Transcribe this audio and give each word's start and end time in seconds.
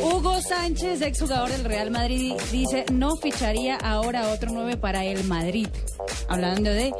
Hugo 0.00 0.40
Sánchez, 0.40 1.02
exjugador 1.02 1.50
del 1.50 1.64
Real 1.64 1.90
Madrid, 1.90 2.34
dice 2.50 2.84
no 2.92 3.16
ficharía 3.16 3.76
ahora 3.76 4.30
otro 4.30 4.50
9 4.52 4.76
para 4.76 5.04
el 5.04 5.24
Madrid. 5.24 5.68
Hablando 6.28 6.70
de 6.70 6.92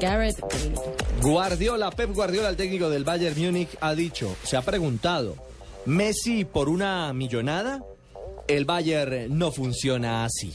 Gareth 0.00 0.40
Bale. 0.40 0.74
Guardiola, 1.22 1.90
Pep 1.90 2.12
Guardiola, 2.12 2.48
el 2.48 2.56
técnico 2.56 2.88
del 2.90 3.04
Bayern 3.04 3.40
Múnich, 3.40 3.76
ha 3.80 3.94
dicho, 3.94 4.34
se 4.42 4.56
ha 4.56 4.62
preguntado, 4.62 5.36
¿Messi 5.86 6.44
por 6.44 6.68
una 6.68 7.12
millonada? 7.12 7.84
El 8.48 8.64
Bayern 8.64 9.38
no 9.38 9.52
funciona 9.52 10.24
así. 10.24 10.52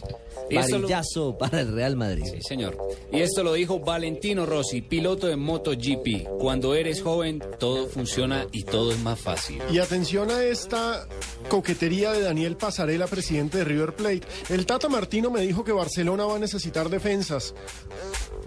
Eso 0.49 0.77
lo- 0.77 0.81
Varillazo 0.87 1.37
para 1.37 1.61
el 1.61 1.73
Real 1.73 1.95
Madrid. 1.95 2.23
Sí, 2.25 2.39
señor. 2.41 2.77
Y 3.11 3.21
esto 3.21 3.43
lo 3.43 3.53
dijo 3.53 3.79
Valentino 3.79 4.45
Rossi, 4.45 4.81
piloto 4.81 5.27
de 5.27 5.35
MotoGP. 5.35 6.27
Cuando 6.39 6.75
eres 6.75 7.01
joven, 7.01 7.41
todo 7.59 7.87
funciona 7.87 8.45
y 8.51 8.63
todo 8.63 8.91
es 8.91 8.99
más 8.99 9.19
fácil. 9.19 9.59
Y 9.71 9.79
atención 9.79 10.29
a 10.31 10.43
esta 10.43 11.07
coquetería 11.49 12.11
de 12.11 12.21
Daniel 12.21 12.57
Pasarela, 12.57 13.07
presidente 13.07 13.57
de 13.59 13.63
River 13.65 13.93
Plate. 13.95 14.21
El 14.49 14.65
Tata 14.65 14.89
Martino 14.89 15.29
me 15.31 15.41
dijo 15.41 15.63
que 15.63 15.71
Barcelona 15.71 16.25
va 16.25 16.35
a 16.35 16.39
necesitar 16.39 16.89
defensas. 16.89 17.53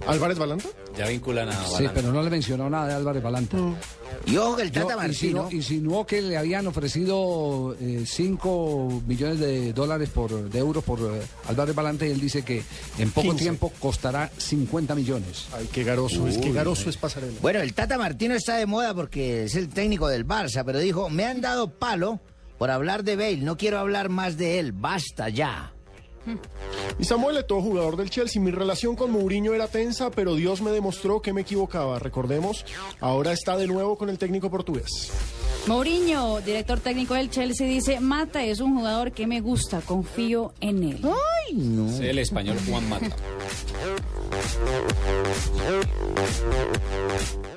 ¿Álvarez 0.06 0.38
Balanta? 0.38 0.68
Ya 0.96 1.06
vinculan 1.08 1.48
a 1.48 1.52
Sí, 1.52 1.72
Balanta. 1.72 1.92
pero 1.94 2.12
no 2.12 2.22
le 2.22 2.30
mencionó 2.30 2.70
nada 2.70 2.88
de 2.88 2.94
Álvarez 2.94 3.22
Balanta. 3.22 3.56
Y 4.26 4.36
ojo 4.36 4.56
que 4.56 4.62
el 4.62 4.72
Tata 4.72 4.96
Martino. 4.96 5.08
insinuó, 5.08 5.48
insinuó 5.50 6.06
que 6.06 6.22
le 6.22 6.36
habían 6.36 6.66
ofrecido 6.66 7.76
5 8.06 9.02
millones 9.06 9.38
de 9.38 9.72
dólares 9.72 10.08
por 10.10 10.30
de 10.50 10.58
euros 10.58 10.82
por 10.84 11.00
eh, 11.00 11.20
Álvarez 11.48 11.74
Balanta 11.74 12.06
y 12.06 12.10
él 12.10 12.20
dice 12.20 12.42
que 12.42 12.62
en 12.98 13.10
poco 13.10 13.28
15. 13.30 13.42
tiempo 13.44 13.72
costará 13.78 14.30
50 14.36 14.94
millones. 14.94 15.46
Ay, 15.56 15.68
qué 15.72 15.84
garoso, 15.84 16.26
es 16.26 16.38
que 16.38 16.52
garoso 16.52 16.90
es 16.90 16.96
Pasarela. 16.96 17.32
Bueno, 17.40 17.60
el 17.60 17.74
Tata 17.74 17.96
Martino 17.98 18.34
está 18.34 18.56
de 18.56 18.66
moda 18.66 18.94
porque 18.94 19.44
es 19.44 19.54
el 19.54 19.68
técnico 19.68 20.08
del 20.08 20.26
Barça, 20.26 20.62
pero 20.64 20.78
dijo, 20.78 21.10
me 21.10 21.24
han 21.24 21.40
dado 21.40 21.70
palo 21.70 22.20
por 22.58 22.70
hablar 22.70 23.04
de 23.04 23.16
Bale, 23.16 23.38
no 23.38 23.56
quiero 23.56 23.78
hablar 23.78 24.08
más 24.08 24.36
de 24.36 24.58
él, 24.58 24.72
basta 24.72 25.28
ya. 25.28 25.72
Y 26.98 27.04
Samuel 27.04 27.36
Eto'o, 27.36 27.62
jugador 27.62 27.96
del 27.96 28.10
Chelsea, 28.10 28.42
mi 28.42 28.50
relación 28.50 28.96
con 28.96 29.12
Mourinho 29.12 29.54
era 29.54 29.68
tensa, 29.68 30.10
pero 30.10 30.34
Dios 30.34 30.60
me 30.60 30.72
demostró 30.72 31.22
que 31.22 31.32
me 31.32 31.42
equivocaba. 31.42 32.00
Recordemos, 32.00 32.64
ahora 33.00 33.32
está 33.32 33.56
de 33.56 33.68
nuevo 33.68 33.96
con 33.96 34.10
el 34.10 34.18
técnico 34.18 34.50
portugués. 34.50 35.12
Mourinho, 35.66 36.40
director 36.40 36.80
técnico 36.80 37.14
del 37.14 37.30
Chelsea, 37.30 37.68
dice 37.68 38.00
Mata 38.00 38.42
es 38.42 38.60
un 38.60 38.76
jugador 38.76 39.12
que 39.12 39.26
me 39.26 39.40
gusta, 39.40 39.80
confío 39.80 40.52
en 40.60 40.82
él. 40.82 41.00
Ay, 41.04 41.54
no. 41.54 41.88
Es 41.88 42.00
el 42.00 42.18
español 42.18 42.58
Juan 42.66 42.88
Mata. 42.88 43.06